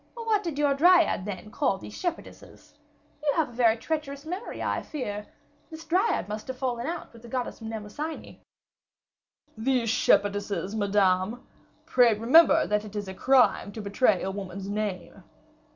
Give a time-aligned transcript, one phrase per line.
[0.15, 2.73] "What did your Dryad, then, call these shepherdesses?
[3.23, 5.27] You have a very treacherous memory, I fear.
[5.69, 8.39] This Dryad must have fallen out with the goddess Mnemosyne."
[9.55, 11.45] "These shepherdesses, Madame?
[11.85, 15.23] Pray remember that it is a crime to betray a woman's name."